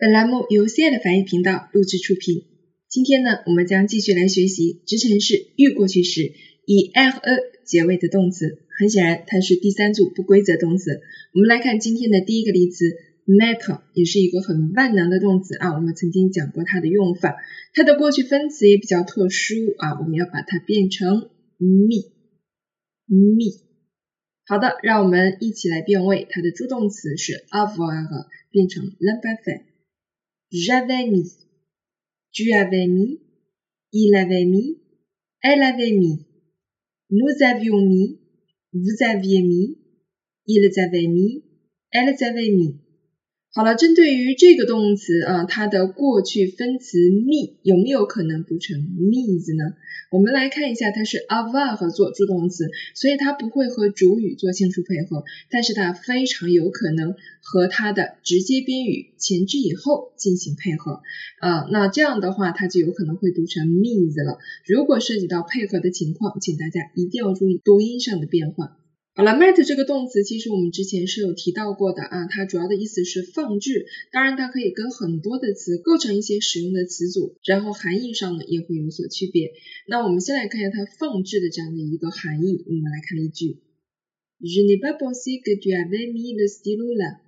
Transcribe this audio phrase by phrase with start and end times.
[0.00, 2.44] 本栏目由 C 爱的翻译频道录制出品。
[2.86, 6.34] 今天呢，我们将继续来学习直陈式预过去时
[6.66, 7.18] 以 -er
[7.64, 8.60] 结尾的动词。
[8.78, 11.00] 很显然，它是第三组不规则动词。
[11.34, 12.84] 我们来看今天的第一个例词
[13.26, 15.74] ，matter 也是一个很万能的动词啊。
[15.74, 17.34] 我们曾经讲过它的用法，
[17.74, 19.98] 它的过去分词也比较特殊啊。
[19.98, 22.06] 我们要把它变成 me，me。
[24.46, 26.28] 好的，让我们一起来变位。
[26.30, 29.62] 它的助动词是 avoir 变成 l'imparfait。
[30.50, 31.30] J'avais mis,
[32.32, 33.20] tu avais mis,
[33.92, 34.78] il avait mis,
[35.42, 36.26] elle avait mis,
[37.10, 38.18] nous avions mis,
[38.72, 39.76] vous aviez mis,
[40.46, 41.44] ils avaient mis,
[41.90, 42.80] elles avaient mis.
[43.58, 49.74] 好了，针对于这个动词啊，它的过去分词 me 有没有可能读成 means 呢？
[50.12, 61.00] 我们来看一下，它是 avoir 做助动词，所以它不会和主语做性数配合，但是它非常有可能和它的直接宾语前置以后进行配合
[61.40, 61.66] 啊。
[61.72, 64.38] 那这样的话，它就有可能会读成 means 了。
[64.68, 68.78] 如果涉及到配合的情况，请大家一定要注意读音上的变化。
[69.18, 79.50] 好了，met 这个动词其实我们之前是有提到过的啊，它主要的意思是放置，当然它可以跟很多的词构成一些使用的词组，然后含义上呢也会有所区别。
[79.88, 83.58] 那我们先来看一下它放置的这样的一个含义，我们来看一句
[84.38, 87.18] ，Je n'ai pas pensé que tu avais mis le stylo là。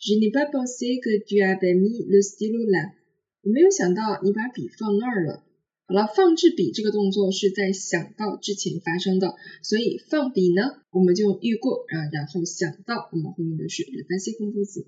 [0.00, 2.94] Je n'ai pas pensé que tu avais mis le stylo là。
[3.42, 5.44] 我没有想到你把笔放那儿了。
[5.86, 14.86] 好了，放置笔这个动作是在想到之前发生的，所以放笔呢，我们就遇过啊，然后想到我们会用的是 le passé composé。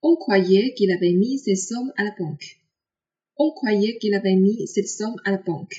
[0.00, 2.54] On croyait qu'il avait mis cette somme à la banque.
[3.34, 5.74] On croyait qu'il avait mis cette somme à la banque.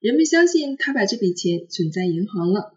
[0.00, 2.72] 人们相信他把这笔钱存在银行了。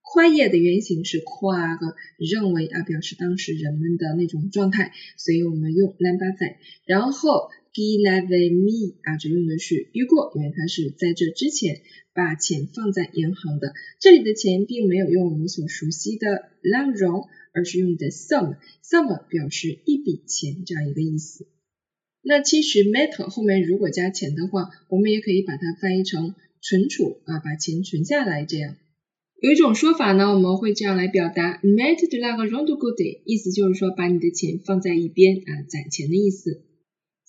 [0.00, 1.76] croyait 的原型是 croire，
[2.18, 7.50] 认为啊，表示当时人们的那种状态，所以我们用 l'imparfait，然后。
[7.74, 11.80] Qu'il avait mis 啊，这用的是预过，因为它是在这之前
[12.12, 13.72] 把钱放在银行的。
[13.98, 21.46] 这里的钱并没有用我们所熟悉的 l'argent，而是用的 sum，sum 表示一笔钱这样一个意思。
[22.22, 28.76] 那其实 met 后面如果加钱的话，我们也可以把它翻译成存储啊，把钱存下来这样。
[29.40, 36.62] 有一种说法呢，我们会这样来表达：met de l'argent de côté，意思就是说把你的钱放在一边啊，攒钱的意思。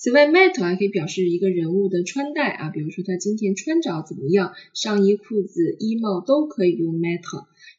[0.03, 7.21] 此外，met 还可以表示一个人物的穿戴啊，比如说他今天穿着怎么样，上衣、裤子、衣帽都可以用 met。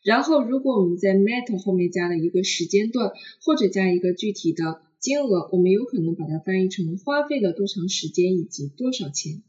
[0.02, 3.12] 然后，如果我们在 met 后面加了一个时间段，
[3.42, 9.42] 或者加一个具体的金额，我们有可能把它翻译成花费了多长时间以及多少钱。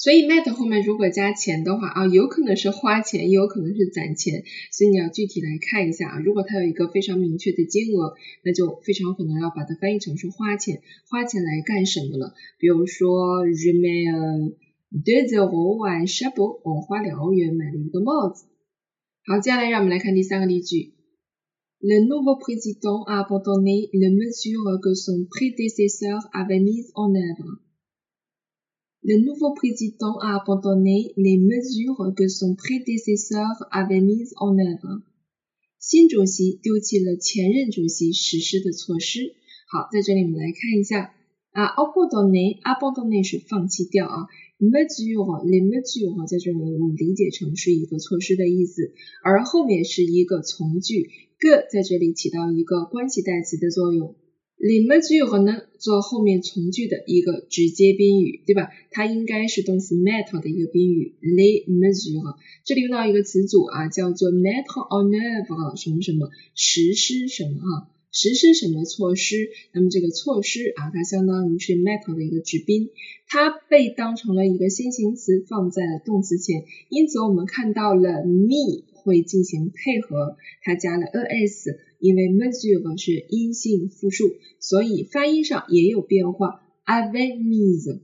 [0.00, 6.18] 所以 met 后面如果加钱的话啊，有可能是花钱，也有可能是攒钱，所以你要具体来看一下啊。
[6.20, 12.32] 如果它有一个非常明确的金额，那就非常有可能要把它翻译成是花钱，花钱来干什么了？
[12.58, 14.54] 比如说，je mets
[14.90, 18.46] deux euros à chapeau，我花两欧元买了一个帽子。
[19.26, 20.94] 好，接下来让我们来看第三个例句
[21.80, 27.60] ：Le nouveau président a abandonné les mesures que son prédécesseur avait mises en œuvre。
[29.02, 35.02] Le nouveau président a abandonné les mesures que son prédécesseur avait mises en œuvre。
[35.78, 39.32] 新主席丢弃了前任主席实施的措施。
[39.72, 41.14] 好，在这里我们来看一下
[41.52, 44.28] 啊，abandonné，abandonné 是放弃掉啊
[44.60, 48.92] ，mesure，les mesures 在这里我们理解成是一个措施的意思，
[49.24, 51.08] 而后面是一个从句
[51.40, 54.14] ，que 在这里起到一个关系代词的作用。
[54.60, 58.68] Les mesures 呢，做后面从句的一个直接宾语，对吧？
[58.90, 61.14] 它应该是动词 met 的一个宾语。
[61.22, 69.48] les mesures 这里用到一个词组啊，叫做 mettre en œuvre 什么什么实施什么啊，实施什么措施？
[69.72, 72.90] 那么这个措施啊，它相当于是 met 的一个直宾，
[73.28, 81.76] 它被当成了一个先行词放在了动词前，因此我们看到了 me 会进行配合，它加了 es。
[81.98, 86.62] 因为 mesur 是阴性复数，所以发音上也有变化。
[86.86, 88.00] Avait mis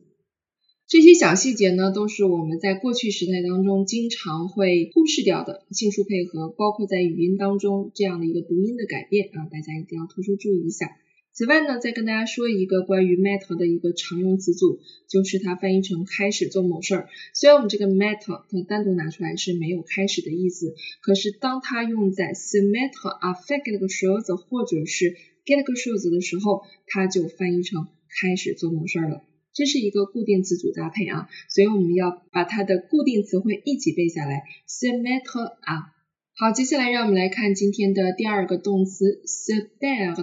[0.87, 10.91] 这些小细节呢，都是我们在过去时态当中经常会忽视掉的性数配合，包括在语音当中这样的一个读音的改变啊，大家一定要特殊注意一下。
[11.37, 17.09] 此外呢，再跟大家说一个关于 met 的一个常用词组，就是它翻译成开始做某事儿。
[17.35, 27.87] 虽然我们这个 met 它单独拿出来是没有开始的意思，可是当它用在 se mettre à faire quelque chose 或者是 quelque chose 的时候，它就翻译成
[28.19, 29.23] 开始做某事儿了。
[29.53, 35.96] 这是一个固定词组搭配啊，所以我们要把它的固定词汇一起背下来，se mettre à。
[36.39, 40.23] 好，接下来让我们来看今天的第二个动词 s u b e r g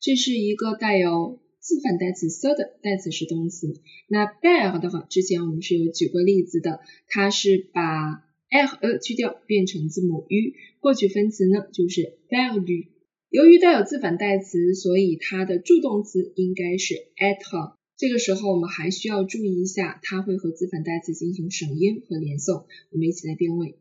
[0.00, 3.72] 这是一个带有自反代词 so 的代词是动词。
[4.08, 12.88] 那 bear 的话，之前我们是有举过例子的，它是把 l 和 e 去掉，变成字母 u，过去分词呢就是 beardu。
[13.30, 17.74] 由于带有自反代词，所以它的助动词应该是 at。
[17.96, 22.64] 这个时候我们还需要注意一下，它会和自反代词进行省音和连诵。
[22.90, 23.78] 我们一起来变位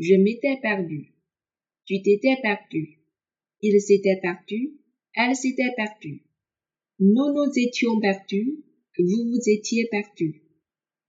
[0.00, 8.64] ：Je m'étais perdu，tu t'étais perdu，il s'était perdu，elle s'était perdu。Nous nous étions perdus,
[8.98, 10.42] vous vous étiez perdu.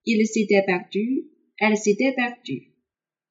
[0.04, 2.72] Il s'était perdu, elle s'était perdue.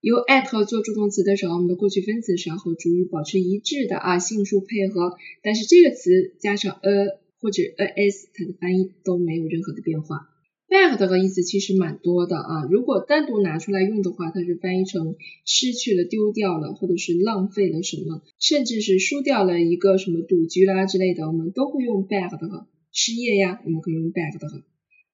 [0.01, 5.17] 有 at 做助动词的时候，我们的过去分词是要和主语保持一致的啊，性数配合。
[5.41, 10.29] 但是这个词加上 a 或者 as，它的翻译都没有任何的变化。
[10.72, 22.66] bad 的意思其实蛮多的啊，如果单独拿出来用的话，它是翻译成失去了、丢掉了，或者是浪费了什么，甚至是输掉了一个什么赌局啦之类的，我们都会用 bad 的。
[22.90, 24.48] 失业呀，我们可以用 bad 的。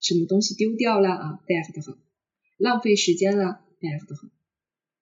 [0.01, 1.99] 什么东西丢掉了啊，bad 的。
[2.57, 4.15] 浪费时间了，bad 的。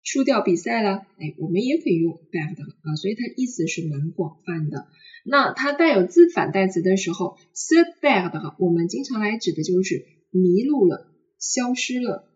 [0.02, 4.86] 输掉比赛了，哎，我们也可以用 bad 的啊，所以它意思是蛮广泛的。
[5.26, 10.15] 那它带有自反代词的时候，so bad 的，我们经常来指的就是。
[10.36, 12.28] 迷路了，消失了。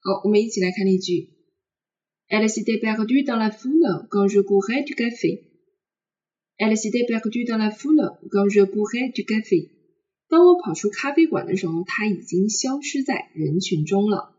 [0.00, 1.30] 好，我们一起来看例句。
[2.28, 5.44] Elle s'était perdue dans la foule quand je courais du café.
[6.58, 9.70] Elle s'était perdue dans la foule quand je courais du café.
[10.28, 14.34] 当我跑出咖啡馆的时候，她已经消失在人群中了。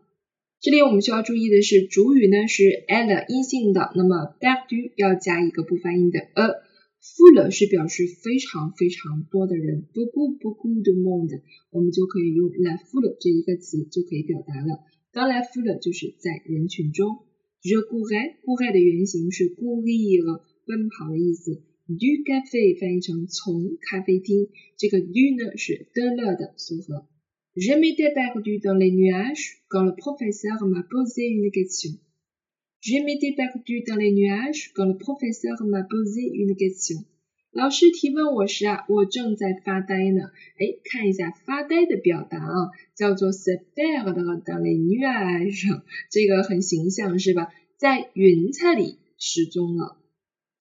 [0.59, 6.66] 这里我们需要注意的是，主语呢是 elle 阴性的，那么 perdue 要加一个不发音的 a。
[7.15, 14.83] Full 是表示非常非常多的人，beaucoup beaucoup de monde，我们就可以用 la foule 这一个词就可以表达了。
[15.13, 17.23] 当 la foule 就是在人群中。
[17.63, 21.63] je courais，courais 的原型是 courir，奔跑的意思。
[21.87, 27.07] du café 翻译成从咖啡厅，这个 du 呢是 de le 的组合。
[27.55, 31.97] je m'étais perdu dans les nuages quand le professeur m'a posé une question。
[32.89, 37.03] Je m'étais perdu dans les nuages quand le professeur m'a posé une question。
[37.51, 40.31] 老师提问我时啊，我正在发呆呢。
[40.57, 47.49] 哎，看一下发呆的表达啊，叫做 se perdre dans les nuages，这个很形象是吧？
[47.75, 49.97] 在云彩里失踪了。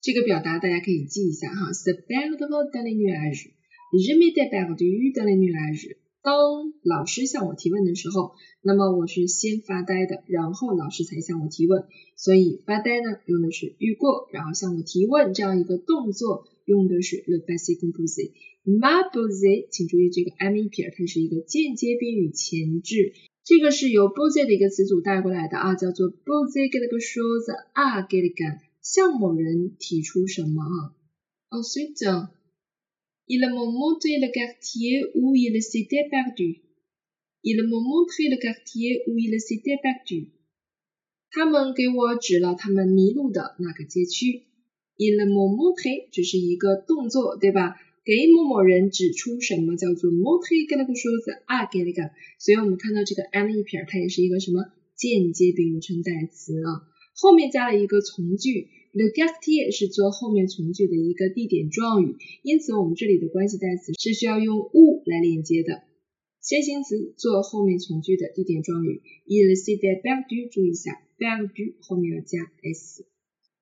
[0.01, 3.51] 这个表达大家可以记一下哈，se perdre dans les nuages。
[3.93, 5.95] Je m'étais perdu dans les nuages。
[6.27, 11.85] 当老师向我提问的时候，那么我是先发呆的，然后老师才向我提问。
[12.17, 18.33] 所以发呆呢，用的是预过，然后向我提问这样一个动作，用的是 le passé composé。
[18.65, 23.13] m'a posé，请注意这个 m e 撇，它是一个间接宾语前置，
[23.45, 30.91] 这个是由 posé 的一个词组带过来的啊，叫做 posé quelque chose à quelqu'un，向某人提出什么啊。
[31.51, 32.27] Ensuite。
[33.29, 36.61] Il m'a montré le quartier où il s'était perdu.
[37.43, 40.29] Il m'a montré le quartier où il s'était perdu.
[41.29, 44.43] 他们给我指了他们迷路的那个街区。
[44.95, 47.75] Il m'a montré 只是一个动作，对吧？
[48.05, 52.11] 给某某人指出什么叫做 montrer quelque chose à quelqu'un。
[52.39, 56.87] 所以我们看到这个 m 一撇，它也是一个什么间接宾语称代词啊？
[57.13, 58.69] 后面加了一个从句。
[58.97, 65.83] The quartier 是做后面从句的一个地点状语，因此我们这里的关系代词是需要用 où 来连接的。
[66.41, 69.03] 先行词做后面从句的地点状语。
[69.27, 73.05] Il s'était perdu，注意一下，perdu 后面要加 s。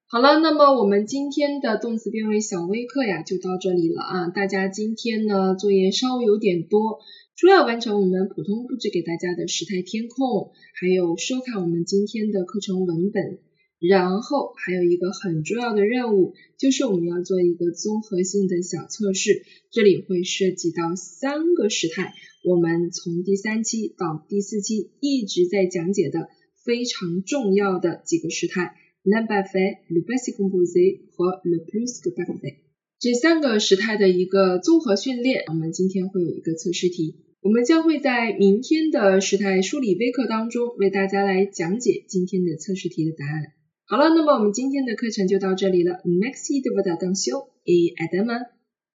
[0.07, 4.29] 好了，那么我们今天的动词变位小微课呀就到这里了啊。
[4.29, 6.99] 大家今天呢作业稍微有点多，
[7.35, 13.39] 除了完成我们普通布置给大家的时态填空，还有收看我们今天的课程文本。
[13.79, 22.13] 然后还有一个很重要的任务，就是我们要做一个综合性的小测试，这里会涉及到三个时态，
[22.43, 26.29] 我们从第三期到第四期一直在讲解的
[26.63, 32.55] 非常重要的几个时态，l'imparfait、le passé composé 和 le plusque parfait，
[32.97, 43.51] 这三个时态的一个综合训练，我们今天会有一个测试题，我们将会在明天的时态梳理微课当中为大家来讲解今天的测试题的答案。
[43.87, 46.01] 好了，那么我们今天的课程就到这里了。
[46.05, 48.54] Merci de votre attention et à demain.